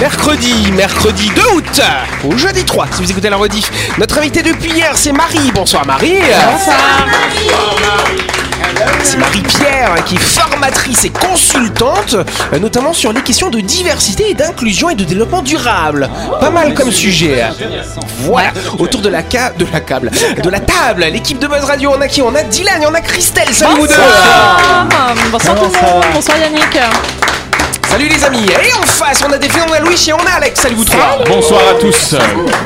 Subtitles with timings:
[0.00, 1.80] Mercredi, mercredi 2 août,
[2.24, 3.70] ou jeudi 3, si vous écoutez la rediff.
[3.98, 5.50] Notre invité depuis hier, c'est Marie.
[5.54, 6.18] Bonsoir Marie.
[6.50, 6.76] Bonsoir.
[9.02, 12.16] C'est Marie-Pierre hein, qui est formatrice et consultante,
[12.60, 16.08] notamment sur les questions de diversité et d'inclusion et de développement durable.
[16.40, 17.44] Pas mal comme sujet.
[18.20, 20.10] Voilà, autour de la, ca- de la câble,
[20.42, 22.22] de la table, l'équipe de Buzz Radio, on a qui?
[22.22, 23.52] On a Dylan et on a Christelle.
[23.52, 23.94] Salut vous deux.
[25.30, 26.78] Bonsoir tout le monde, bonsoir Yannick.
[27.90, 28.46] Salut les amis.
[28.46, 30.60] Et en face, on a des filles, on a Louis et on a Alex.
[30.60, 31.18] Salut vous trois.
[31.26, 32.14] Bonsoir à tous,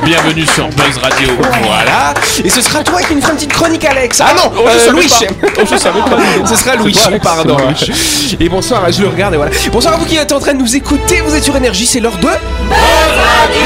[0.03, 1.29] bienvenue sur Buzz Radio.
[1.63, 2.13] Voilà.
[2.43, 4.21] Et ce sera toi qui nous fera une petite chronique, Alex.
[4.21, 5.11] Ah non, oh, euh, Louis.
[5.41, 6.17] Oh, je savais pas.
[6.45, 7.57] Ce sera Louis, C'est toi, Alex pardon.
[8.39, 9.51] Et bonsoir, je le regarde et voilà.
[9.71, 11.21] Bonsoir à vous qui êtes en train de nous écouter.
[11.21, 12.27] Vous êtes sur Énergie, c'est l'heure de.
[12.27, 12.31] Buzz
[13.49, 13.65] Radio,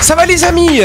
[0.00, 0.80] Ça va les amis.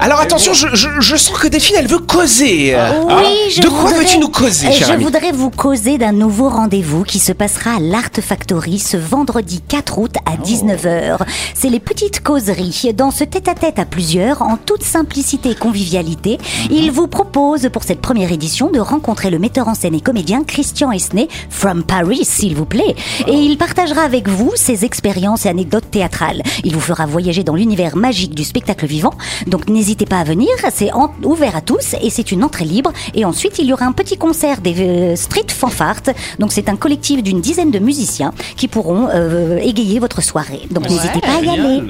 [0.00, 2.74] Alors attention, je, je- je sens que Delphine, elle veut causer.
[3.08, 6.12] Oui, je De quoi voudrais- veux-tu nous causer, Euh, cher Je voudrais vous causer d'un
[6.12, 11.18] nouveau rendez-vous qui se passera à l'Art Factory ce vendredi 4 août à 19h.
[11.54, 12.92] C'est les petites causeries.
[12.96, 16.38] Dans ce tête-à-tête à plusieurs, en toute simplicité et convivialité,
[16.70, 20.44] il vous propose pour cette première édition de rencontrer le metteur en scène et comédien
[20.44, 22.94] Christian Esnay from Paris, s'il vous plaît.
[23.26, 26.42] Et il partagera avec vous ses expériences et anecdotes théâtrales.
[26.64, 29.12] Il vous fera voyager dans l'univers magique du spectacle vivant.
[29.46, 32.92] Donc n'hésitez pas à venir, c'est en- ouvert à tous et c'est une entrée libre.
[33.14, 36.02] Et ensuite, il y aura un petit concert des euh, Street Fanfart.
[36.38, 40.62] Donc c'est un collectif d'une dizaine de musiciens qui pourront euh, égayer votre soirée.
[40.70, 41.82] Donc n'hésitez pas à y aller.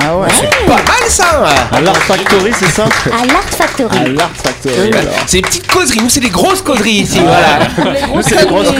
[0.00, 0.28] Ah ouais.
[0.66, 2.84] Pas mal ça À l'Art Factory, c'est ça?
[3.06, 3.96] À l'Art Factory.
[3.98, 5.14] À l'Art Factory, alors.
[5.26, 7.68] C'est des petites causeries, nous c'est des grosses causeries ici, voilà.
[8.14, 8.76] Nous, c'est des grosses ça.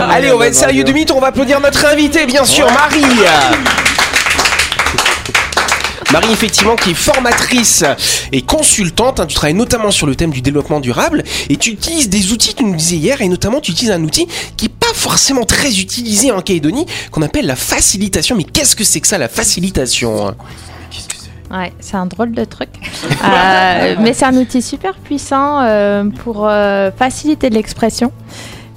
[0.10, 3.04] Allez, on va être sérieux deux minutes, on va applaudir notre invité, bien sûr, Marie.
[6.12, 7.84] Marie, effectivement, qui est formatrice
[8.32, 12.08] et consultante, hein, tu travailles notamment sur le thème du développement durable et tu utilises
[12.08, 14.26] des outils, tu nous disais hier, et notamment tu utilises un outil
[14.56, 18.34] qui est pas forcément très utilisé en Calédonie, qu'on appelle la facilitation.
[18.34, 20.34] Mais qu'est-ce que c'est que ça, la facilitation
[21.50, 22.70] Ouais, c'est un drôle de truc.
[23.22, 28.12] Euh, mais c'est un outil super puissant euh, pour euh, faciliter l'expression,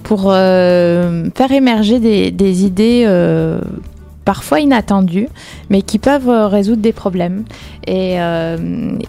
[0.03, 3.05] pour faire émerger des, idées
[4.25, 5.27] parfois inattendues,
[5.69, 7.43] mais qui peuvent euh, résoudre des problèmes.
[7.87, 8.57] Et, euh,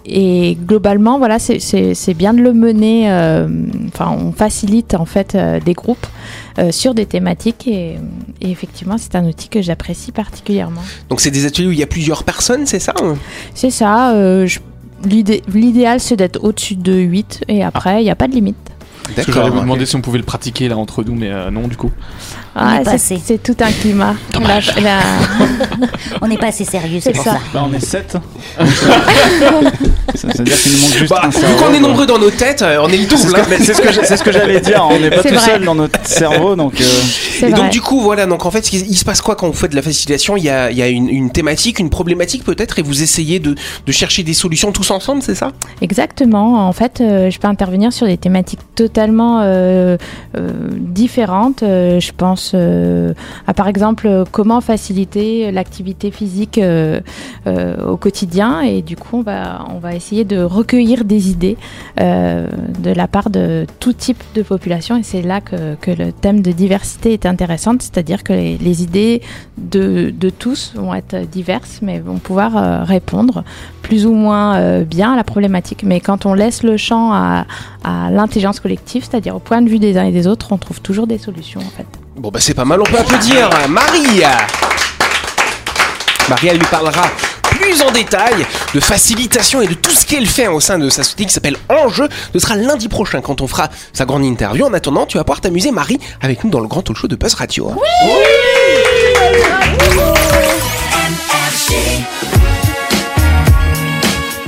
[0.04, 3.10] et globalement, voilà, c'est- bien de le mener.
[3.10, 3.48] euh,
[3.88, 6.06] Enfin, on facilite en fait euh, des groupes
[6.58, 7.96] euh, sur des thématiques et,
[8.40, 10.80] et effectivement, c'est un outil que j'apprécie particulièrement.
[11.08, 13.14] Donc c'est des ateliers où il y a plusieurs personnes, c'est ça hein?
[13.54, 14.12] C'est ça.
[14.14, 14.48] euh,
[15.06, 18.56] L'idéal, c'est d'être au-dessus de 8 et après, il n'y a pas de limite.
[19.14, 21.50] Parce que j'allais vous demander si on pouvait le pratiquer là entre nous, mais euh,
[21.50, 21.90] non du coup.
[22.56, 24.14] Est c'est- tout un climat.
[24.40, 25.00] La- la-
[26.22, 27.32] On n'est pas assez sérieux, c'est pour ça.
[27.32, 27.38] ça.
[27.52, 28.16] Bah, on est 7.
[30.14, 32.30] ça veut dire qu'il nous manque juste Bah, un vu qu'on est nombreux dans nos
[32.30, 33.34] têtes, euh, on est le double.
[33.36, 33.42] hein.
[33.60, 35.38] c'est ce que que j'allais dire, on n'est pas tout vrai.
[35.38, 38.96] seul dans notre cerveau, donc euh, Et donc du coup voilà donc en fait il
[38.96, 40.88] se passe quoi quand vous faites de la facilitation il y a, il y a
[40.88, 43.54] une, une thématique une problématique peut-être et vous essayez de,
[43.86, 45.50] de chercher des solutions tous ensemble c'est ça?
[45.82, 46.66] Exactement.
[46.66, 49.96] En fait, euh, je peux intervenir sur des thématiques totalement euh,
[50.36, 51.62] euh, différentes.
[51.62, 53.12] Euh, je pense euh,
[53.46, 57.00] à, par exemple, comment faciliter l'activité physique euh,
[57.46, 58.60] euh, au quotidien.
[58.60, 61.56] Et du coup, on va, on va essayer de recueillir des idées
[61.98, 64.96] de la part de tout type de population.
[64.96, 69.22] Et c'est là que, que le thème de diversité est intéressant, c'est-à-dire que les, idées
[69.58, 73.44] de, de tous vont être diverses, mais vont pouvoir répondre
[73.82, 75.82] plus ou moins bien à la problématique.
[75.84, 77.46] Mais quand on laisse le champ à,
[77.84, 80.80] à l'intelligence collective, c'est-à-dire au point de vue des uns et des autres, on trouve
[80.80, 82.03] toujours des solutions en fait.
[82.16, 84.22] Bon bah c'est pas mal on peut applaudir Marie
[86.28, 87.02] Marie elle lui parlera
[87.42, 88.44] plus en détail
[88.74, 91.56] de facilitation et de tout ce qu'elle fait au sein de sa société qui s'appelle
[91.68, 92.08] Enjeu.
[92.32, 94.66] Ce sera lundi prochain quand on fera sa grande interview.
[94.66, 97.14] En attendant, tu vas pouvoir t'amuser, Marie, avec nous dans le grand talk show de
[97.14, 97.70] Buzz Radio.
[97.70, 97.76] hein.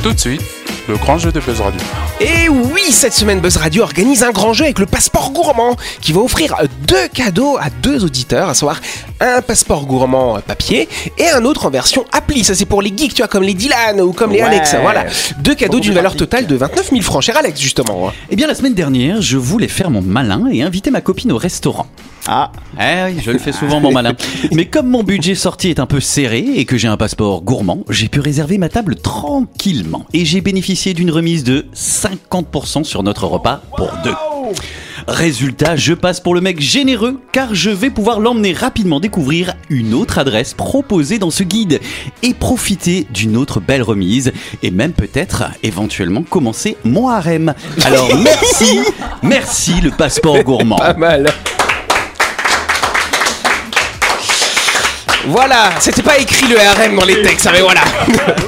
[0.02, 0.42] Tout de suite,
[0.88, 1.80] le grand jeu de Buzz Radio.
[2.20, 6.12] Et oui, cette semaine, Buzz Radio organise un grand jeu avec le passeport gourmand qui
[6.12, 6.54] va offrir
[6.86, 8.80] deux cadeaux à deux auditeurs, à savoir
[9.20, 10.88] un passeport gourmand papier
[11.18, 12.44] et un autre en version appli.
[12.44, 14.42] Ça, c'est pour les geeks, tu vois, comme les Dylan ou comme les Ouais.
[14.46, 14.76] Alex.
[14.80, 15.06] Voilà.
[15.38, 17.22] Deux cadeaux d'une valeur totale de 29 000 francs.
[17.22, 18.12] Cher Alex, justement.
[18.30, 21.38] Eh bien, la semaine dernière, je voulais faire mon malin et inviter ma copine au
[21.38, 21.86] restaurant.
[22.28, 22.50] Ah,
[22.80, 24.14] Eh oui, je le fais souvent mon malin.
[24.52, 27.84] Mais comme mon budget sortie est un peu serré et que j'ai un passeport gourmand,
[27.88, 30.06] j'ai pu réserver ma table tranquillement.
[30.12, 34.14] Et j'ai bénéficié d'une remise de 50% sur notre repas pour deux.
[35.06, 39.94] Résultat, je passe pour le mec généreux car je vais pouvoir l'emmener rapidement découvrir une
[39.94, 41.80] autre adresse proposée dans ce guide
[42.24, 44.32] et profiter d'une autre belle remise
[44.64, 47.54] et même peut-être éventuellement commencer mon harem.
[47.84, 48.80] Alors merci,
[49.22, 50.76] merci le passeport gourmand.
[50.76, 51.26] Pas mal.
[55.28, 57.80] Voilà, c'était pas écrit le RM dans les textes, hein, mais voilà.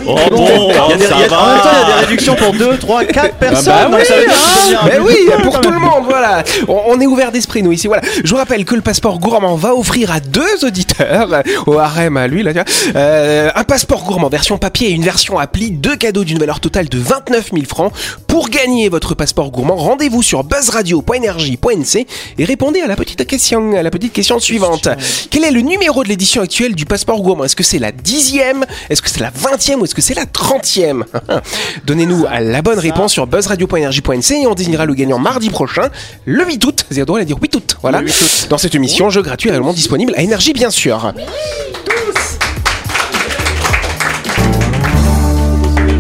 [0.06, 1.52] Oh bon, il y a des- ça il y a- en va.
[1.54, 3.74] même temps, il y a des réductions pour 2, 3, 4 personnes.
[3.74, 4.68] bah donc oui, ça veut dire que hein.
[4.68, 6.44] bien un Mais oui, pour tout le monde, voilà.
[6.68, 8.02] On, on est ouvert d'esprit, nous, ici, voilà.
[8.22, 12.16] Je vous rappelle que le passeport gourmand va offrir à deux auditeurs, euh, au harem
[12.16, 12.64] à lui, là, tiens,
[12.96, 16.88] euh, un passeport gourmand version papier et une version appli, deux cadeaux d'une valeur totale
[16.88, 17.92] de 29 000 francs.
[18.28, 22.06] Pour gagner votre passeport gourmand, rendez-vous sur buzzradio.energie.nc
[22.38, 24.88] et répondez à la petite question, à la petite question suivante.
[25.30, 28.64] Quel est le numéro de l'édition actuelle du passeport gourmand Est-ce que c'est la dixième?
[28.90, 29.80] Est-ce que c'est la vingtième?
[29.80, 31.04] Ou est-ce que c'est la trentième?
[31.84, 35.88] Donnez-nous la bonne réponse sur buzzradio.energie.nc et on désignera le gagnant mardi prochain,
[36.24, 36.86] le 8 août.
[36.90, 37.76] Vous avez le droit à dire 8 août.
[37.82, 38.02] Voilà.
[38.48, 41.12] Dans cette émission, jeu gratuit réellement disponible à énergie, bien sûr.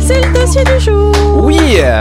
[0.00, 1.12] C'est le dossier du jour.
[1.42, 1.58] Oui,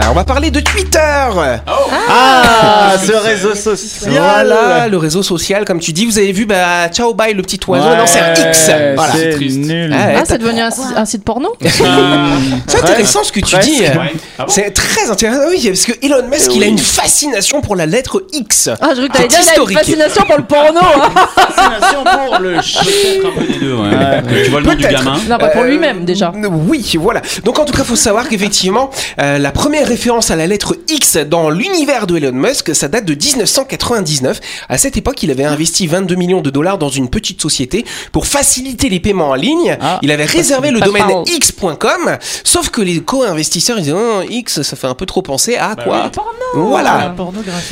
[0.08, 0.98] on va parler de Twitter.
[0.98, 4.12] Ah, ce réseau social.
[4.46, 6.06] Voilà, le réseau social, comme tu dis.
[6.06, 7.88] Vous avez vu, bah, ciao, bye, le petit oiseau.
[7.88, 8.70] Ouais, non, c'est un X.
[8.94, 9.12] Voilà.
[9.14, 9.58] C'est triste.
[9.58, 9.92] nul.
[9.92, 11.52] Ah, ouais, Ah, c'est devenu un, un site porno
[12.66, 13.68] C'est intéressant ce que tu presque.
[13.68, 13.82] dis.
[13.86, 15.40] Ah bon C'est très intéressant.
[15.50, 18.68] Oui, parce que Elon Musk, il a une fascination pour la lettre X.
[18.80, 19.78] Ah, je crois que t'allais dire il a une historique.
[19.78, 20.80] fascination pour le porno.
[20.80, 21.10] hein.
[21.48, 22.80] Fascination pour le chat.
[22.84, 24.44] Peut-être un peu des deux, ouais.
[24.44, 26.32] Tu vois le nom du gamin Non, pas pour Euh, lui-même déjà.
[26.68, 27.20] Oui, voilà.
[27.44, 31.16] Donc en tout cas, faut savoir qu'effectivement, euh, la première référence à la lettre X
[31.16, 34.40] dans l'univers de Elon Musk, ça date de 1999.
[34.68, 38.26] À cette époque, il avait investi 22 millions de dollars dans une petite société pour
[38.26, 39.76] faciliter les paiements en ligne.
[39.80, 44.62] Ah, il avait réservé le domaine x.com, sauf que les co-investisseurs ils disaient oh, X,
[44.62, 46.10] ça fait un peu trop penser à quoi
[46.54, 47.14] Voilà.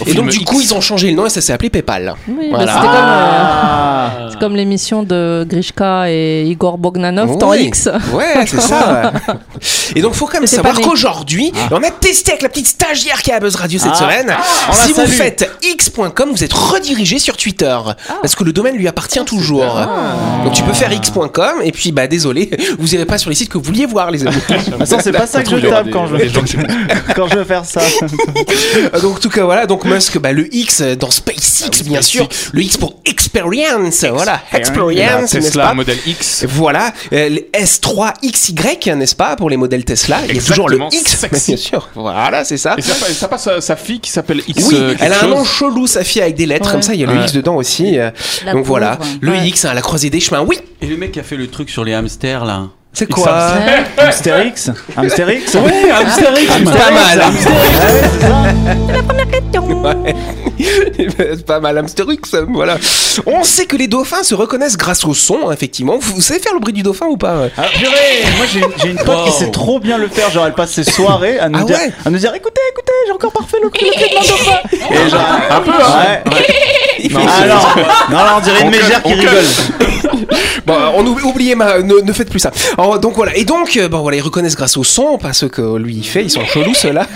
[0.06, 0.50] Et donc du X.
[0.50, 2.14] coup, ils ont changé le nom et ça s'est appelé PayPal.
[2.28, 2.66] Oui, Voilà.
[2.66, 4.10] bah, c'était comme, euh, Ah.
[4.30, 7.64] c'est comme l'émission de Grishka et Igor Bogdanov dans Oui.
[7.64, 7.88] X.
[8.12, 9.12] Ouais, c'est ça.
[9.94, 13.30] Et donc, faut quand même savoir qu'aujourd'hui, on a testé avec la petite stagiaire qui
[13.30, 13.96] est à Buzz Radio cette Ah.
[13.96, 14.34] semaine.
[14.72, 17.76] si vous faites x.com, vous êtes redirigé sur Twitter.
[18.20, 19.80] Parce que le domaine lui appartient toujours.
[20.44, 23.48] Donc, tu peux faire x.com et puis, bah, désolé, vous irez pas sur les sites
[23.48, 24.36] que vous vouliez voir, les amis.
[24.80, 26.16] Attends, c'est pas ça que je tape quand je
[27.14, 27.80] quand je veux faire ça.
[28.74, 29.66] Euh, donc, en tout cas, voilà.
[29.66, 32.28] Donc, Musk, bah, le X dans SpaceX, bien sûr.
[32.52, 34.04] Le X pour experience.
[34.04, 34.40] Voilà.
[34.52, 35.74] Experience, n'est-ce Tesla pas?
[35.74, 36.44] modèle X.
[36.48, 40.18] Voilà, euh, le S3XY, n'est-ce pas, pour les modèles Tesla.
[40.28, 41.52] Il y a toujours le X, sexy.
[41.52, 41.88] bien sûr.
[41.94, 42.74] Voilà, c'est ça.
[42.78, 44.64] Et ça, pa- ça passe sa, sa fille qui s'appelle X.
[44.68, 45.30] Oui, euh, elle a un chose.
[45.30, 46.72] nom chelou, sa fille, avec des lettres, Ouais.
[46.72, 47.22] comme ça, il y a le Ouais.
[47.24, 47.98] X dedans aussi.
[47.98, 48.10] euh,
[48.44, 49.48] La Donc voilà, le Ouais.
[49.48, 50.40] X à la croisée des chemins.
[50.46, 53.52] Oui, Et le mec qui a fait le truc sur les hamsters là c'est quoi
[53.56, 53.84] Ouais.
[54.06, 57.22] Hamsterix Hamsterix Ouais, hamsterix Pas mal.
[59.30, 59.82] Question.
[60.58, 62.78] C'est pas mal, Hamster X, voilà.
[63.26, 65.98] On sait que les dauphins se reconnaissent grâce au son, effectivement.
[66.00, 68.46] Vous, savez faire le bruit du dauphin ou pas Ah, purée Moi
[68.82, 71.48] j'ai une pote qui sait trop bien le faire, genre elle passe ses soirées à
[71.50, 74.14] nous, Ah dire, ouais à nous dire écoutez, écoutez, j'ai encore parfait le cri de
[74.14, 74.58] mon dauphin
[74.90, 75.20] Et genre,
[75.50, 76.22] Un peu, hein.
[76.30, 76.38] ouais.
[78.10, 79.44] Non, on dirait une On mégère qui on rigole.
[80.66, 82.50] Bon, on oublie, oubliez ma, ne, ne faites plus ça.
[82.76, 85.46] Alors, donc voilà, et donc, euh, bon voilà, ils reconnaissent grâce au son, pas ce
[85.46, 87.06] que lui il fait, ils sont chelous ceux-là.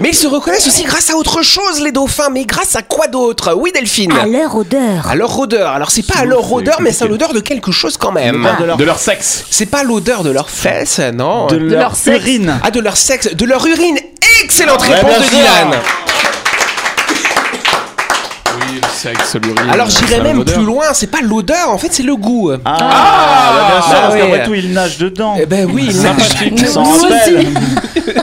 [0.00, 2.28] Mais ils se reconnaissent aussi grâce à autre chose, les dauphins.
[2.30, 3.54] Mais grâce à quoi d'autre?
[3.56, 4.12] Oui, Delphine.
[4.12, 5.08] À leur odeur.
[5.08, 5.70] À leur odeur.
[5.70, 8.46] Alors c'est pas à leur odeur, mais c'est à l'odeur de quelque chose quand même.
[8.60, 9.44] De leur, De leur sexe.
[9.50, 11.46] C'est pas l'odeur de leurs fesses, non.
[11.46, 12.60] de leur, leur urine.
[12.62, 13.96] Ah, de leur sexe, de leur urine.
[14.42, 15.30] Excellente réponse de.
[15.30, 15.80] Dylan.
[18.98, 19.70] Sexe, l'urine.
[19.70, 20.86] Alors j'irais même plus loin.
[20.92, 22.50] C'est pas l'odeur, en fait c'est le goût.
[22.64, 24.20] Ah, bah, bien sûr, bah parce ouais.
[24.20, 25.36] qu'après tout, il nage dedans.
[25.40, 26.60] Eh ben oui, il Sympathique.
[26.60, 26.70] nage.
[26.76, 27.46] On s'en Nous rappelle.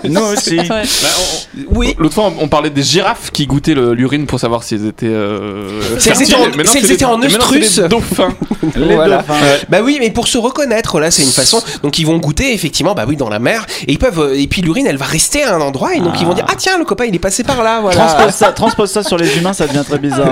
[0.09, 0.57] Nous aussi.
[0.67, 1.95] Bah, on- Oui.
[1.97, 4.87] L'autre fois, on- on parlait des girafes qui goûtaient le- l'urine pour savoir si elles
[4.87, 5.05] étaient.
[5.07, 6.35] Euh, Si elles étaient fertiles.
[6.35, 8.29] en- Maintenant, si elles c'est étaient les- en c'est dauphins.
[8.75, 9.17] Les Voilà.
[9.17, 9.33] dauphins.
[9.69, 11.61] Bah oui, mais pour se reconnaître, là, c'est une façon.
[11.83, 14.19] Donc ils vont goûter effectivement, bah oui, dans la mer, et ils peuvent.
[14.19, 16.45] euh, Et puis l'urine, elle va rester à un endroit, et donc ils vont dire,
[16.49, 17.95] ah tiens, le copain, il est passé par là, voilà.
[18.05, 20.27] Transpose ça, transpose ça sur les humains, ça devient très bizarre.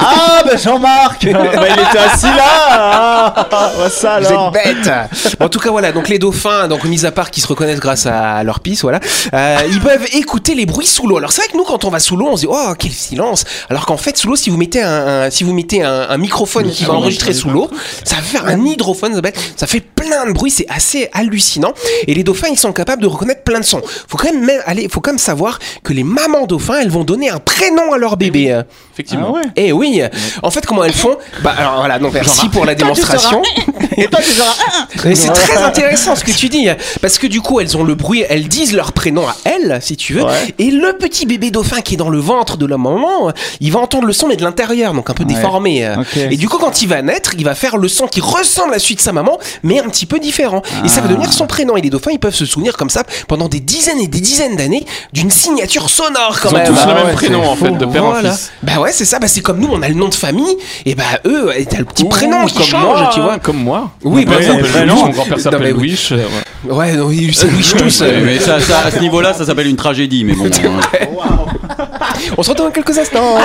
[0.00, 4.90] Ah, bah Jean-Marc bah, Il était assis là ah, bah, ça Vous êtes bêtes.
[5.40, 5.92] En tout cas, voilà.
[5.92, 9.00] Donc les dauphins, donc mis à part qui se reconnaissent grâce à leur pisse, voilà,
[9.32, 11.16] euh, ils peuvent écouter les bruits sous l'eau.
[11.18, 12.92] Alors c'est vrai que nous, quand on va sous l'eau, on se dit oh quel
[12.92, 13.44] silence.
[13.70, 16.18] Alors qu'en fait, sous l'eau, si vous mettez un, un- si vous mettez un, un
[16.18, 17.70] microphone qui va enregistrer sous l'eau,
[18.04, 19.20] ça va faire un hydrophone.
[19.56, 20.50] ça fait plein de bruit.
[20.50, 21.72] C'est assez hallucinant.
[22.06, 23.82] Et les dauphins, ils sont capables de reconnaître plein de sons.
[24.08, 27.30] Faut quand même aller, faut quand même savoir que les mamans dauphins, elles vont donner
[27.30, 28.43] un prénom à leur bébé.
[28.48, 28.62] Bébés.
[28.92, 29.28] Effectivement.
[29.30, 29.42] Ah ouais.
[29.56, 30.02] Eh oui.
[30.42, 33.42] En fait, comment elles font Bah alors voilà, donc merci pour la démonstration.
[33.96, 34.54] Et toi, tu seras.
[35.04, 36.68] Mais c'est très intéressant ce que tu dis,
[37.02, 39.96] parce que du coup, elles ont le bruit, elles disent leur prénom à elles, si
[39.96, 40.54] tu veux, Ouais.
[40.58, 43.80] et le petit bébé dauphin qui est dans le ventre de la maman, il va
[43.80, 45.34] entendre le son mais de l'intérieur, donc un peu Ouais.
[45.34, 45.84] déformé.
[45.86, 45.96] euh.
[46.30, 48.78] Et du coup, quand il va naître, il va faire le son qui ressemble à
[48.78, 50.62] celui de sa maman, mais un petit peu différent.
[50.84, 51.10] Et ça va Ah.
[51.10, 51.76] devenir son prénom.
[51.76, 54.56] Et les dauphins, ils peuvent se souvenir comme ça pendant des dizaines et des dizaines
[54.56, 56.66] d'années d'une signature sonore quand Ils ont même.
[56.68, 58.14] tous Ah le même ouais, prénom en fait, de père en
[58.62, 59.18] Bah ouais, c'est ça.
[59.18, 60.56] Bah c'est comme nous, on a le nom de famille.
[60.86, 63.38] Et bah eux, t'as le petit Ouh, prénom qui comme change, moi, tu vois.
[63.38, 63.90] Comme moi.
[64.02, 64.94] Oui, Mon bah, bah, Louis, non.
[65.06, 65.90] Mon grand-père s'appelle oui.
[65.90, 66.08] Louis.
[66.12, 66.24] euh,
[66.66, 66.74] ouais.
[66.74, 68.00] Ouais, non, ils s'élouchent tous.
[68.00, 70.46] Ouais, mais ça, ça, à ce niveau-là, ça s'appelle une tragédie, mais bon.
[70.64, 71.86] hein.
[72.36, 73.36] On se retrouve dans quelques instants.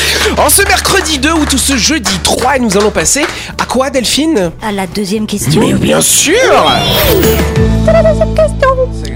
[0.37, 3.25] en ce mercredi 2 ou tout ce jeudi 3, nous allons passer
[3.59, 4.51] à quoi Delphine?
[4.61, 5.61] À la deuxième question.
[5.61, 6.33] Mais bien sûr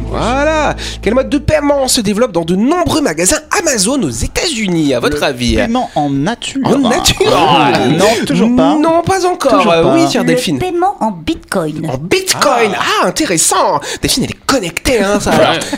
[0.09, 4.99] Voilà Quel mode de paiement se développe dans de nombreux magasins Amazon aux États-Unis, à
[4.99, 6.61] votre avis Paiement en nature.
[6.65, 8.75] En nature Ah, Non, toujours pas.
[8.77, 9.57] Non, pas encore.
[9.57, 9.93] Toujours Euh, pas.
[9.93, 10.59] Oui, tiens, Le Delphine.
[10.59, 11.89] paiement en bitcoin.
[11.91, 13.07] En bitcoin ah.
[13.07, 15.31] intéressant Delphine, elle est connectée, hein, ça.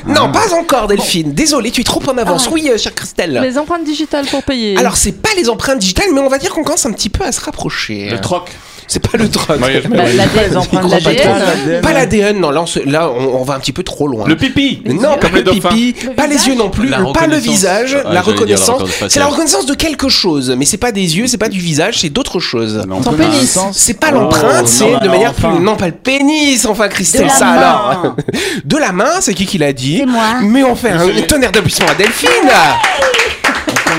[0.07, 1.34] Non, pas encore, Delphine.
[1.34, 2.48] Désolé, tu es trop en avance.
[2.51, 3.39] Oui, euh, chère Christelle.
[3.41, 4.77] Les empreintes digitales pour payer.
[4.77, 7.24] Alors, c'est pas les empreintes digitales, mais on va dire qu'on commence un petit peu
[7.24, 8.10] à se rapprocher.
[8.12, 8.51] Le troc.
[8.88, 11.82] C'est pas le je- Bah.
[11.82, 14.25] Pas l'ADN, non, là, on, se- là, on, on va un petit peu trop loin.
[14.27, 14.82] Le pipi.
[14.86, 17.41] Non, pas Comme le pipi, Le pas les visage yeux non plus, pas le reconnaissance.
[17.44, 18.82] visage, la reconnaissance.
[19.10, 22.00] C'est la reconnaissance de quelque chose, mais c'est pas des yeux, c'est pas du visage,
[22.00, 22.86] c'est d'autres choses.
[23.03, 23.58] Ton pénis.
[23.74, 25.48] C'est pas l'empreinte, Oh, c'est non, de manière plus.
[25.60, 27.51] Non, pas le pénis, enfin, Christelle, De la ça main.
[27.58, 28.15] alors.
[28.65, 30.24] De la main, c'est qui qui l'a dit C'est moi.
[30.41, 32.29] Mais on fait un tonnerre d'applaudissements à Delphine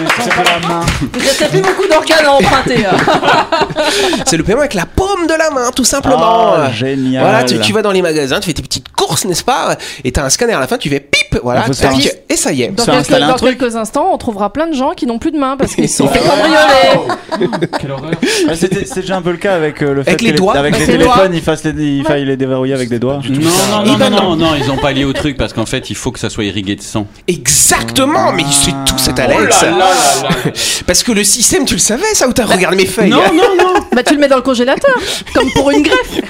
[0.04, 0.80] de la main.
[1.00, 2.84] Vous avez fait beaucoup d'organes à emprunter.
[4.26, 6.54] C'est le paiement avec la paume de la main, tout simplement.
[6.56, 7.22] Oh, génial.
[7.22, 9.76] Voilà, tu, tu vas dans les magasins, tu fais tes petites courses, n'est-ce pas?
[10.04, 11.98] Et t'as un scanner à la fin, tu fais pip, voilà, tac, un-
[12.30, 12.68] et ça y est.
[12.68, 15.56] Dans, quelques, dans quelques instants, on trouvera plein de gens qui n'ont plus de mains
[15.56, 17.58] parce qu'ils sont fait cambrioler.
[17.80, 18.10] Quelle horreur.
[18.48, 20.32] Ouais, C'était c'est déjà un peu le cas avec euh, le fait Avec que les
[20.32, 21.14] doigts avec Avec les les doigts.
[21.14, 23.20] téléphones, il, fasse les, il faille les déverrouiller avec des doigts.
[23.28, 25.90] Non, non, non, non, non, non, ils ont pas lié au truc parce qu'en fait,
[25.90, 27.06] il faut que ça soit irrigué de sang.
[27.26, 29.56] Exactement, mais c'est tout cet Alex.
[29.62, 30.52] Oh là là là là.
[30.86, 33.56] Parce que le système, tu le savais, ça, ou t'as regardé mes feuilles Non, non,
[33.56, 33.74] non.
[33.92, 34.94] Bah tu le mets dans le congélateur,
[35.34, 36.20] comme pour une greffe.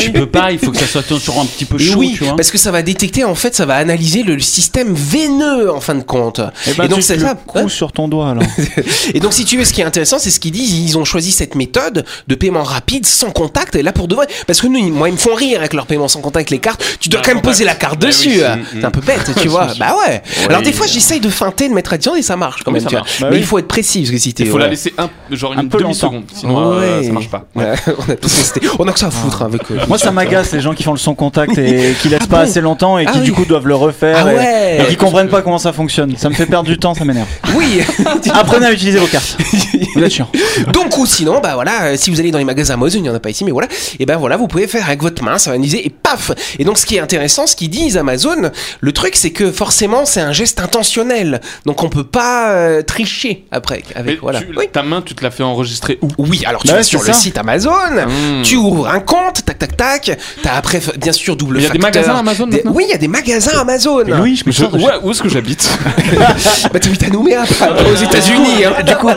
[0.00, 2.24] Tu peux pas, il faut que ça soit toujours un petit peu chaud, oui, tu
[2.24, 2.36] vois.
[2.36, 5.94] parce que ça va détecter, en fait, ça va analyser le système veineux, en fin
[5.94, 6.40] de compte.
[6.66, 7.34] Et, ben, Et donc, tu c'est te ça.
[7.34, 8.42] le couds sur ton doigt alors.
[9.14, 10.72] Et donc, si tu veux, ce qui est intéressant, c'est ce qu'ils disent.
[10.72, 13.76] Ils ont choisi cette méthode de paiement rapide, sans contact.
[13.76, 15.86] Et là, pour de vrai, parce que nous, moi, ils me font rire avec leur
[15.86, 16.84] paiement sans contact, les cartes.
[17.00, 17.54] Tu dois Ah, quand même contact.
[17.54, 18.28] poser la carte Bah dessus.
[18.36, 18.56] oui, hein.
[18.56, 19.68] mm, C'est un peu bête, tu vois.
[19.78, 20.22] Bah ouais.
[20.48, 22.80] Alors, des fois, j'essaye de feinter, de mettre à distance et ça marche quand Oui,
[22.80, 22.82] même.
[22.84, 23.00] ça tu vois.
[23.02, 23.05] marche.
[23.20, 23.42] Bah Mais oui.
[23.42, 24.30] il faut être précis, parce que si.
[24.38, 26.24] Il faut la laisser un, genre Un une peu demi-seconde.
[26.34, 27.06] Sinon, euh, Ouais.
[27.06, 27.44] ça marche pas.
[27.54, 27.72] Ouais,
[28.08, 28.60] on a tous testé.
[28.78, 29.62] On a que ça à foutre hein, avec.
[29.70, 32.26] euh, Moi, ça m'agace les gens qui font le son contact et qui laissent Ah
[32.26, 33.36] pas bon assez longtemps et qui Ah du oui.
[33.36, 34.78] coup doivent le refaire Ah et- ouais.
[34.82, 36.16] et, qui comprennent pas comment ça fonctionne.
[36.16, 37.28] Ça me fait perdre du temps, ça m'énerve.
[37.54, 37.80] Oui.
[38.34, 39.36] Apprenez à utiliser vos cartes.
[39.94, 40.28] Vous êtes chiant.
[40.72, 43.10] Donc ou sinon, bah voilà, euh, si vous allez dans les magasins Amazon, il n'y
[43.10, 45.38] en a pas ici, mais voilà, et ben voilà, vous pouvez faire avec votre main,
[45.38, 46.32] ça va et paf.
[46.58, 50.04] Et donc ce qui est intéressant, ce qu'ils disent Amazon, le truc c'est que forcément
[50.04, 54.40] c'est un geste intentionnel, donc on peut pas euh, tricher après avec voilà.
[54.40, 54.66] tu- Oui.
[54.72, 56.08] ta main, tu te l'as fait enregistrer où?
[56.18, 57.12] Oui, alors tu Bah vas ouais, sur le ça.
[57.12, 57.70] site Amazon,
[58.06, 58.42] Mmh.
[58.42, 61.70] tu ouvres un compte, tac tac tac, t'as après bien sûr double Il y a
[61.70, 64.02] des magasins Amazon Des- Oui, il y a des magasins Amazon.
[64.06, 65.68] Mais Louis, je me Je- ouais, où est-ce que j'habite?
[66.72, 68.64] Bah t'habites à Nouméa, pas aux États-Unis.
[68.64, 68.82] hein.
[68.82, 69.08] Du coup,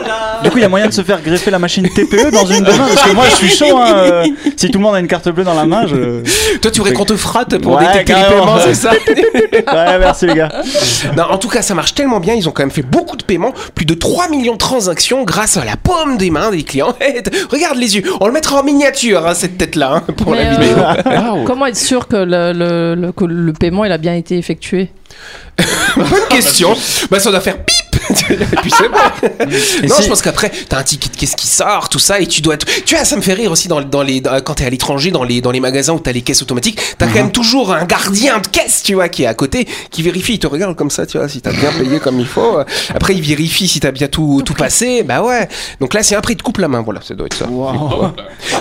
[0.42, 2.64] du coup, il y a moyen de se faire greffer la machine TPE dans une
[2.64, 3.76] de main parce que moi, je suis chaud.
[3.78, 4.24] hein,
[4.56, 6.22] si tout le monde a une carte bleue dans la main, je.
[6.58, 8.90] Toi, tu voudrais qu'on te fratte pour Ouais, détecter les paiements, c'est ça?
[8.92, 10.48] Ouais, merci les gars.
[11.16, 12.34] Non, en tout cas, ça marche tellement bien.
[12.34, 15.56] Ils ont quand même fait beaucoup de paiements, plus de 3 millions de transactions grâce
[15.56, 16.94] à la paume des mains des clients.
[17.50, 18.02] Regarde les yeux.
[18.20, 21.44] On le mettra en miniature, hein, cette tête-là, hein, pour Mais, la euh, vidéo.
[21.46, 24.90] Comment être sûr que le, le, le- que le paiement il a bien été effectué?
[25.96, 26.74] Bonne question.
[27.10, 27.79] Bah, ça doit faire pip.
[28.30, 29.48] et puis c'est bon.
[29.88, 32.26] non, si- je pense qu'après, t'as un ticket de caisse qui sort, tout ça, et
[32.26, 32.54] tu dois.
[32.54, 34.70] être- Tu vois, ça me fait rire aussi dans, dans les dans- quand t'es à
[34.70, 36.80] l'étranger, dans les dans les magasins où t'as les caisses automatiques.
[36.98, 40.02] T'as quand même toujours un gardien de caisse, tu vois, qui est à côté, qui
[40.02, 40.34] vérifie.
[40.34, 42.58] Il te regarde comme ça, tu vois, si t'as bien payé comme il faut.
[42.94, 45.02] Après, il vérifie si t'as bien tout tout passé.
[45.02, 45.48] Bah ouais.
[45.80, 46.82] Donc là, c'est après il te coupe la main.
[46.82, 47.46] Voilà, ça doit être ça.
[47.46, 48.12] Bon,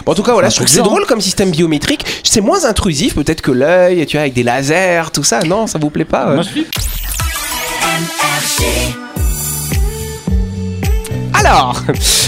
[0.05, 2.05] en tout cas, voilà, je trouve que c'est drôle comme système biométrique.
[2.23, 5.39] C'est moins intrusif, peut-être que l'œil, tu vois, avec des lasers, tout ça.
[5.41, 6.37] Non, ça vous plaît pas euh
[11.39, 11.83] Alors,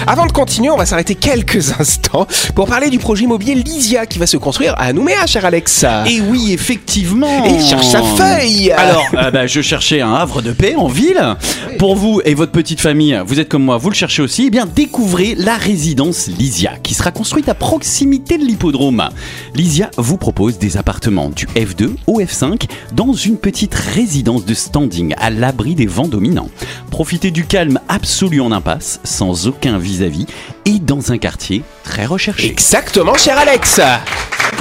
[0.08, 2.26] avant de continuer, on va s'arrêter quelques instants
[2.56, 5.86] pour parler du projet immobilier Lysia qui va se construire à Nouméa, cher Alex.
[6.08, 7.46] Et oui, effectivement.
[7.46, 8.72] Et il cherche sa feuille.
[8.72, 11.36] Alors, euh, bah, je cherchais un havre de paix en ville.
[11.78, 14.46] Pour vous et votre petite famille, vous êtes comme moi, vous le cherchez aussi.
[14.48, 19.10] Eh bien, découvrez la résidence Lysia, qui sera construite à proximité de l'hippodrome.
[19.56, 22.64] Lysia vous propose des appartements du F2 au F5
[22.94, 26.50] dans une petite résidence de standing à l'abri des vents dominants.
[26.92, 30.26] Profitez du calme absolu en impasse, sans aucun vis-à-vis,
[30.66, 32.48] et dans un quartier très recherché.
[32.48, 33.80] Exactement, cher Alex.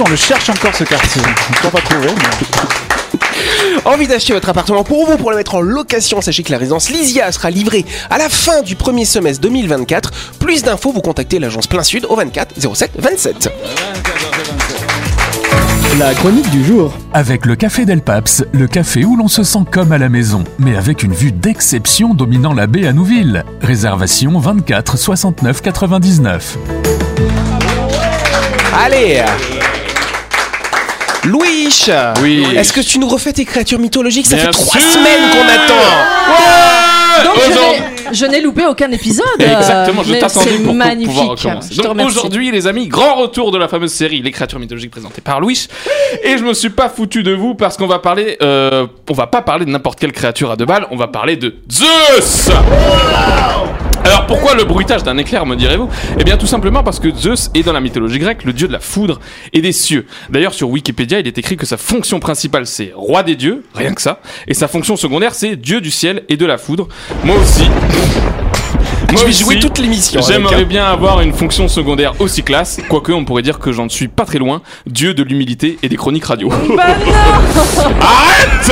[0.03, 1.21] On le cherche encore ce quartier.
[1.63, 2.07] On ne pas trouvé.
[2.07, 3.21] mais-
[3.85, 6.89] Envie d'acheter votre appartement pour vous, pour le mettre en location, sachez que la résidence
[6.89, 10.11] Lysia sera livrée à la fin du premier semestre 2024.
[10.39, 13.49] Plus d'infos, vous contactez l'agence Plein Sud au 24 07 27.
[15.99, 16.93] La chronique du jour.
[17.13, 20.43] Avec le Café Del Paps, le café où l'on se sent comme à la maison,
[20.57, 23.43] mais avec une vue d'exception dominant la baie à Nouville.
[23.61, 26.57] Réservation 24 69 99.
[28.83, 29.21] Allez
[31.25, 31.69] Louis
[32.21, 32.45] Oui.
[32.55, 34.25] Est-ce que tu nous refais tes créatures mythologiques?
[34.27, 34.91] Ça Bien fait trois sûr.
[34.91, 39.25] semaines qu'on attend Donc je je n'ai loupé aucun épisode.
[39.39, 41.07] Exactement, je t'attendais c'est pour magnifique.
[41.09, 41.73] pouvoir recommencer.
[41.75, 45.21] Je Donc aujourd'hui, les amis, grand retour de la fameuse série Les créatures mythologiques présentées
[45.21, 45.67] par Louis.
[46.23, 49.27] Et je me suis pas foutu de vous parce qu'on va parler, euh, on va
[49.27, 52.49] pas parler de n'importe quelle créature à deux balles, on va parler de Zeus.
[54.03, 55.87] Alors pourquoi le bruitage d'un éclair, me direz-vous
[56.19, 58.73] Eh bien tout simplement parce que Zeus est dans la mythologie grecque le dieu de
[58.73, 59.19] la foudre
[59.53, 60.07] et des cieux.
[60.29, 63.93] D'ailleurs sur Wikipédia il est écrit que sa fonction principale c'est roi des dieux, rien
[63.93, 66.87] que ça, et sa fonction secondaire c'est dieu du ciel et de la foudre.
[67.23, 67.69] Moi aussi.
[69.11, 70.21] Je Moi vais aussi, jouer toute l'émission.
[70.21, 70.65] J'aimerais hein.
[70.65, 74.23] bien avoir une fonction secondaire aussi classe, quoique on pourrait dire que j'en suis pas
[74.23, 76.47] très loin, dieu de l'humilité et des chroniques radio.
[76.47, 77.11] Bah non
[77.99, 78.71] Arrête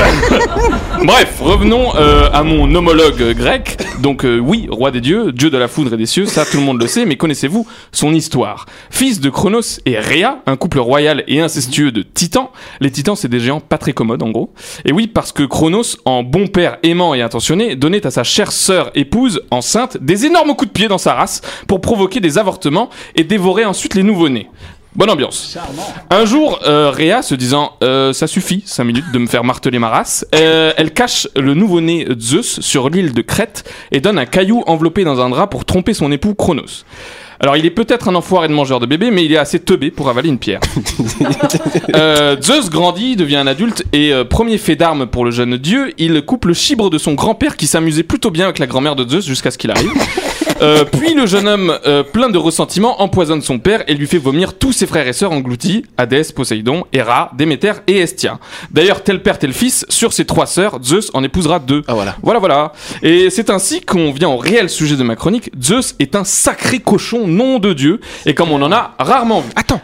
[1.03, 3.77] Bref, revenons euh, à mon homologue grec.
[3.99, 6.57] Donc euh, oui, roi des dieux, dieu de la foudre et des cieux, ça tout
[6.57, 8.65] le monde le sait, mais connaissez-vous son histoire?
[8.89, 12.47] Fils de Chronos et Rhea, un couple royal et incestueux de titans.
[12.79, 14.53] Les titans, c'est des géants pas très commodes en gros.
[14.85, 18.53] Et oui, parce que Chronos, en bon père aimant et intentionné, donnait à sa chère
[18.53, 22.89] sœur épouse, enceinte, des énormes coups de pied dans sa race pour provoquer des avortements
[23.15, 24.49] et dévorer ensuite les nouveau-nés.
[24.95, 25.57] Bonne ambiance.
[26.09, 29.77] Un jour, euh, Rhea, se disant euh, ça suffit, 5 minutes de me faire marteler
[29.77, 34.25] ma race, euh, elle cache le nouveau-né Zeus sur l'île de Crète et donne un
[34.25, 36.85] caillou enveloppé dans un drap pour tromper son époux Chronos.
[37.41, 39.91] Alors il est peut-être un enfoiré de mangeur de bébé, mais il est assez teubé
[39.91, 40.59] pour avaler une pierre.
[41.95, 45.93] Euh, Zeus grandit, devient un adulte et euh, premier fait d'armes pour le jeune dieu,
[45.97, 49.07] il coupe le chibre de son grand-père qui s'amusait plutôt bien avec la grand-mère de
[49.07, 49.91] Zeus jusqu'à ce qu'il arrive.
[50.61, 54.17] Euh, puis le jeune homme, euh, plein de ressentiments, empoisonne son père et lui fait
[54.17, 58.39] vomir tous ses frères et sœurs engloutis, Hadès, Poséidon, Héra, Déméter et Estia.
[58.71, 61.83] D'ailleurs, tel père, tel fils, sur ses trois sœurs, Zeus en épousera deux.
[61.87, 62.17] Ah voilà.
[62.21, 62.73] Voilà, voilà.
[63.03, 65.49] Et c'est ainsi qu'on vient au réel sujet de ma chronique.
[65.61, 69.49] Zeus est un sacré cochon, nom de Dieu, et comme on en a rarement vu.
[69.55, 69.81] Attends.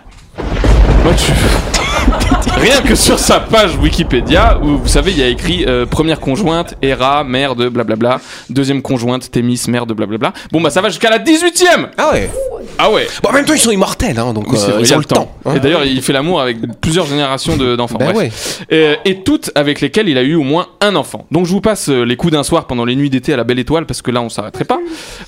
[1.03, 1.31] Moi, tu-
[2.59, 6.19] Rien que sur sa page Wikipédia, où vous savez, il y a écrit euh, première
[6.19, 10.31] conjointe, Héra, mère de blablabla, deuxième conjointe, Thémis, mère de blablabla.
[10.51, 12.29] Bon, bah ça va jusqu'à la 18ème Ah ouais.
[12.77, 14.81] Ah ouais Bon, en même temps, ils sont immortels, hein, donc Oui, c'est euh, vrai,
[14.81, 15.31] il ils ont le temps.
[15.45, 15.55] hein.
[15.55, 17.97] Et d'ailleurs, il fait l'amour avec plusieurs générations de- d'enfants.
[17.99, 18.61] Ben Bref.
[18.69, 18.99] ouais.
[19.05, 21.25] Et toutes avec lesquelles il a eu au moins un enfant.
[21.31, 23.43] Donc je vous passe euh, les coups d'un soir pendant les nuits d'été à la
[23.43, 24.79] Belle Étoile parce que là on s'arrêterait pas.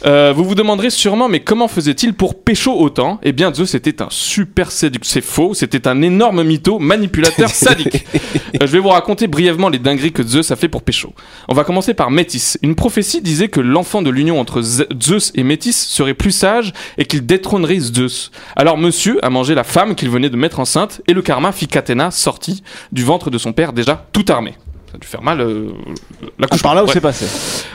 [0.06, 3.20] Euh, vous vous demanderez sûrement mais comment faisait-il pour pécho autant?
[3.24, 5.08] Eh bien Zeus était un super séducteur.
[5.10, 8.06] C'est faux, c'était un énorme mytho, manipulateur, sadique.
[8.16, 11.14] Euh, je vais vous raconter brièvement les dingueries que Zeus a fait pour pécho.
[11.48, 12.58] On va commencer par Métis.
[12.64, 16.74] Une prophétie disait que l'enfant de l'union entre Ze- Zeus et Métis serait plus sage
[16.98, 18.32] et qu'il détrônerait Zeus.
[18.56, 21.68] Alors monsieur a mangé la femme qu'il venait de mettre enceinte et le karma fit
[21.68, 24.56] qu'Athéna sortit du ventre de son père déjà tout armé.
[24.88, 25.72] Ça a dû faire mal euh,
[26.40, 26.62] la couche.
[26.62, 27.26] Par là où c'est passé.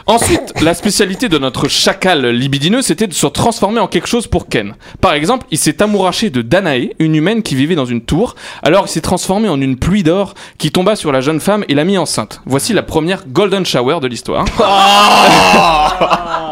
[0.06, 4.48] Ensuite, la spécialité de notre chacal libidineux, c'était de se transformer en quelque chose pour
[4.48, 4.74] Ken.
[5.02, 8.34] Par exemple, il s'est amouraché de Danaé, une humaine qui vivait dans une tour.
[8.62, 11.74] Alors, il s'est transformé en une pluie d'or qui tomba sur la jeune femme et
[11.74, 12.40] l'a mis enceinte.
[12.46, 14.46] Voici la première golden shower de l'histoire.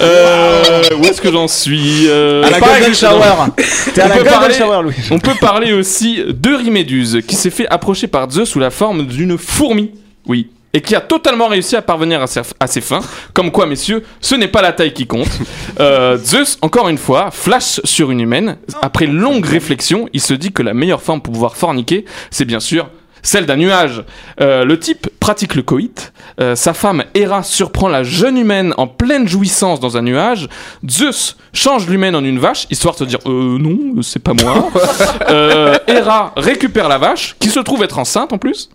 [0.00, 3.64] Euh, où est-ce que j'en suis Euh, À la Golden exemple, Shower.
[3.94, 4.94] T'es à on la peut Golden parler- Shower, Louis.
[5.10, 9.38] On peut parler aussi d'Euryméduse, qui s'est fait approcher par Zeus sous la forme d'une
[9.38, 9.90] fourmi.
[10.26, 10.48] Oui.
[10.74, 13.00] Et qui a totalement réussi à parvenir à ses, à ses fins.
[13.34, 15.28] Comme quoi, messieurs, ce n'est pas la taille qui compte.
[15.80, 18.58] Euh, Zeus, encore une fois, flash sur une humaine.
[18.82, 22.60] Après longue réflexion, il se dit que la meilleure forme pour pouvoir forniquer, c'est bien
[22.60, 22.90] sûr
[23.22, 24.04] celle d'un nuage.
[24.40, 26.12] Euh, le type pratique le coït.
[26.40, 30.48] Euh, sa femme Héra surprend la jeune humaine en pleine jouissance dans un nuage.
[30.88, 34.70] Zeus change l'humaine en une vache, histoire de se dire euh, non, c'est pas moi.
[35.28, 38.70] euh, Héra récupère la vache, qui se trouve être enceinte en plus.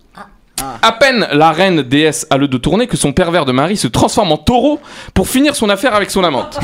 [0.81, 3.87] À peine la reine déesse a le dos tourné que son pervers de mari se
[3.87, 4.79] transforme en taureau
[5.13, 6.59] pour finir son affaire avec son amante.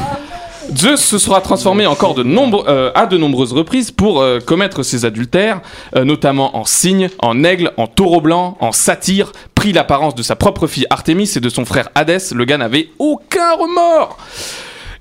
[0.76, 5.62] Zeus se sera transformé encore euh, à de nombreuses reprises pour euh, commettre ses adultères,
[5.96, 10.36] euh, notamment en cygne, en aigle, en taureau blanc, en satyre, pris l'apparence de sa
[10.36, 12.34] propre fille Artémis et de son frère Hadès.
[12.34, 14.18] Le gars n'avait aucun remords.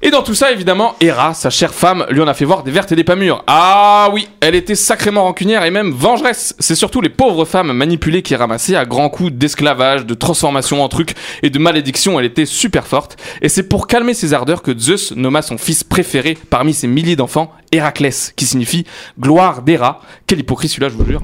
[0.05, 2.73] Et dans tout ça, évidemment, Héra, sa chère femme, lui en a fait voir des
[2.73, 3.45] vertes et des pas mûres.
[3.47, 6.57] Ah oui, elle était sacrément rancunière et même vengeresse.
[6.59, 10.89] C'est surtout les pauvres femmes manipulées qui ramassaient à grands coups d'esclavage, de transformation en
[10.89, 12.19] trucs et de malédiction.
[12.19, 13.17] Elle était super forte.
[13.43, 17.15] Et c'est pour calmer ses ardeurs que Zeus nomma son fils préféré parmi ses milliers
[17.15, 18.85] d'enfants, Héraclès, qui signifie
[19.21, 20.01] gloire d'Héra.
[20.27, 21.23] Quelle hypocrisie celui-là, je vous jure.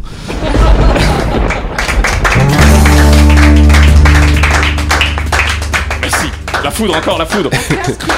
[6.65, 7.51] La foudre, encore la foudre.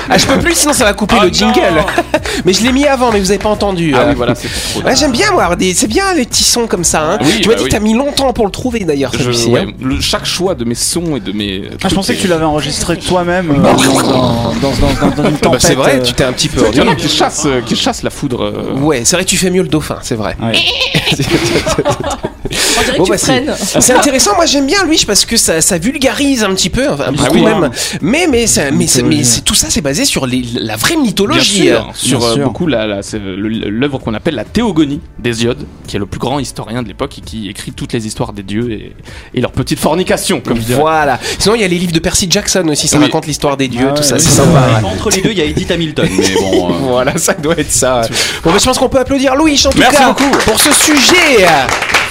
[0.09, 1.85] Ah, je peux plus, sinon ça va couper Ah le jingle.
[2.45, 3.93] mais je l'ai mis avant, mais vous avez pas entendu.
[3.95, 4.09] Ah euh.
[4.11, 4.83] oui, voilà, c'est trop.
[4.87, 5.75] Ouais, j'aime bien moi, des...
[5.75, 7.03] c'est bien les petits sons comme ça.
[7.13, 7.19] Hein.
[7.23, 7.71] Oui, tu m'as bah dit oui.
[7.71, 9.13] que t'as mis longtemps pour le trouver d'ailleurs.
[9.13, 9.73] Je- celui-ci, ouais, hein.
[9.81, 11.63] le- chaque choix de mes sons et de mes.
[11.83, 14.71] Ah, je pensais que tu l'avais enregistré toi-même euh, dans, dans, dans,
[15.11, 15.61] dans- dans une Bah, tempête.
[15.61, 16.03] c'est vrai, euh.
[16.03, 16.65] tu t'es un petit peu.
[16.73, 18.43] Il y en a qui euh, chassent la foudre.
[18.45, 18.79] euh.
[18.79, 20.37] Ouais, c'est vrai que tu fais mieux le dauphin, c'est vrai.
[20.43, 20.53] Ouais.
[22.79, 25.61] On dirait Bon, que bah, tu c'est- intéressant, moi j'aime bien lui parce que ça,
[25.61, 27.43] ça vulgarise un petit peu, enfin, beaucoup oui.
[27.43, 27.71] même.
[28.01, 31.63] Mais mais ça- mais, mais tout ça c'est basé sur les- la vraie Bien mythologie.
[31.69, 32.45] sûr, sur Bien euh, sûr.
[32.45, 37.19] beaucoup l'œuvre qu'on appelle la Théogonie d'Hésiode, qui est le plus grand historien de l'époque
[37.19, 38.95] et qui écrit toutes les histoires des dieux et,
[39.35, 40.81] et leurs petites fornications, comme je dirais.
[40.81, 41.19] Voilà.
[41.39, 43.05] Sinon il y a les livres de Percy Jackson aussi, ça Oui.
[43.05, 44.81] raconte l'histoire des dieux, Ah tout ouais, ça, oui, c'est sympa.
[44.85, 46.09] Entre les deux, il y a Edith Hamilton.
[46.19, 46.71] Mais bon.
[46.71, 48.03] euh, Voilà, ça doit être ça.
[48.43, 50.31] Bon, bah, je pense qu'on peut applaudir Louis en tout Merci cas beaucoup.
[50.45, 51.47] pour ce sujet.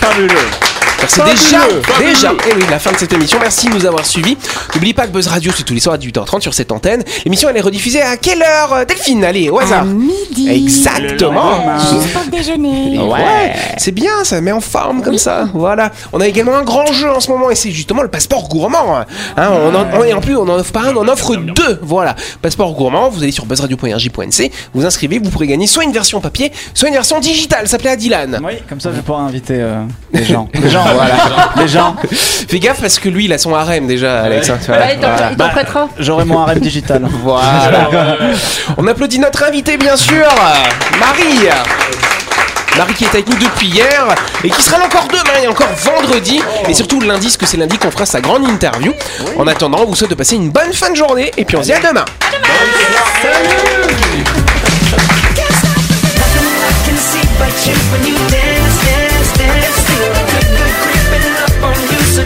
[0.02, 0.30] Fabuleux.
[1.08, 1.60] C'est déjà,
[2.00, 3.38] déjà, et oui, la fin de cette émission.
[3.42, 4.38] Merci de nous avoir suivis.
[4.74, 7.04] N'oubliez pas que Buzz Radio, c'est tous les soirs à 18h30 sur cette antenne.
[7.26, 9.24] L'émission, elle est rediffusée à quelle heure, euh, Delphine?
[9.24, 9.82] Allez, au hasard.
[9.82, 10.50] À midi.
[10.50, 11.80] Exactement.
[11.80, 13.00] Juste pour le déjeuner.
[13.00, 15.48] Ouais, c'est bien, ça met en forme comme ça.
[15.54, 15.92] Voilà.
[16.14, 18.98] On a également un grand jeu en ce moment et c'est justement le passeport gourmand.
[19.38, 21.36] Hein, on en, on- et en plus, on en offre pas un, on en offre
[21.36, 21.80] deux.
[21.82, 22.16] Voilà.
[22.42, 26.52] Passeport gourmand, vous allez sur buzzradio.rj.nc, vous inscrivez, vous pourrez gagner soit une version papier,
[26.74, 27.68] soit une version digitale.
[27.68, 28.40] Ça plaît à Dylan.
[28.44, 29.82] Oui, comme ça je vais pouvoir inviter euh,
[30.24, 30.48] gens.
[30.54, 31.50] Des gens, voilà.
[31.58, 31.96] Des gens.
[32.50, 34.50] Fais gaffe parce que lui, il a son harem déjà, Alex.
[34.50, 34.78] hein, tu vois.
[34.78, 35.30] T'en- Voilà.
[35.32, 35.88] il t'en prêtera.
[35.98, 37.02] J'aurai mon harem digital.
[37.24, 38.18] Voilà.
[38.78, 40.26] On applaudit notre invité, bien sûr,
[41.00, 41.48] Marie.
[42.78, 44.06] Marie qui est avec nous depuis hier
[44.44, 47.58] et qui sera là encore demain et encore vendredi et surtout lundi, parce que c'est
[47.58, 48.94] lundi qu'on fera sa grande interview.
[49.38, 51.62] En attendant, on vous souhaite de passer une bonne fin de journée et puis on
[51.62, 52.06] se dit à demain.